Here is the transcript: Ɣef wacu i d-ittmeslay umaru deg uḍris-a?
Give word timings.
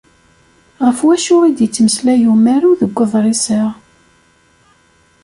Ɣef 0.85 0.99
wacu 1.05 1.35
i 1.43 1.51
d-ittmeslay 1.57 2.21
umaru 2.31 2.71
deg 2.81 2.97
uḍris-a? 3.03 3.63